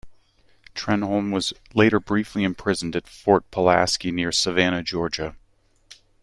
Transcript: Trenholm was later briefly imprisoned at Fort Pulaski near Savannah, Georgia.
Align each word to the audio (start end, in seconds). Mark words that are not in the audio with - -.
Trenholm 0.73 1.31
was 1.31 1.53
later 1.75 1.99
briefly 1.99 2.43
imprisoned 2.43 2.95
at 2.95 3.07
Fort 3.07 3.45
Pulaski 3.51 4.09
near 4.11 4.31
Savannah, 4.31 4.81
Georgia. 4.81 5.35